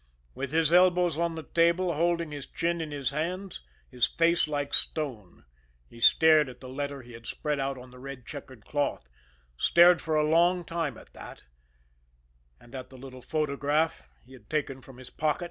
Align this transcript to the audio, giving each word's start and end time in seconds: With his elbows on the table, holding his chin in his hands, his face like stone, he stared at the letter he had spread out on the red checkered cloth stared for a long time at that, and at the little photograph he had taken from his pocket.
With 0.33 0.51
his 0.51 0.73
elbows 0.73 1.15
on 1.19 1.35
the 1.35 1.43
table, 1.43 1.93
holding 1.93 2.31
his 2.31 2.47
chin 2.47 2.81
in 2.81 2.89
his 2.89 3.11
hands, 3.11 3.61
his 3.91 4.07
face 4.07 4.47
like 4.47 4.73
stone, 4.73 5.45
he 5.87 5.99
stared 5.99 6.49
at 6.49 6.59
the 6.59 6.67
letter 6.69 7.03
he 7.03 7.13
had 7.13 7.27
spread 7.27 7.59
out 7.59 7.77
on 7.77 7.91
the 7.91 7.99
red 7.99 8.25
checkered 8.25 8.65
cloth 8.65 9.07
stared 9.57 10.01
for 10.01 10.15
a 10.15 10.27
long 10.27 10.65
time 10.65 10.97
at 10.97 11.13
that, 11.13 11.43
and 12.59 12.73
at 12.73 12.89
the 12.89 12.97
little 12.97 13.21
photograph 13.21 14.09
he 14.25 14.33
had 14.33 14.49
taken 14.49 14.81
from 14.81 14.97
his 14.97 15.11
pocket. 15.11 15.39